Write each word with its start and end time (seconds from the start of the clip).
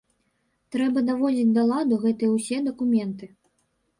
Трэба 0.75 1.01
даводзіць 1.09 1.51
да 1.59 1.65
ладу 1.73 1.99
гэтыя 2.05 2.31
ўсе 2.37 2.57
дакументы. 2.71 3.25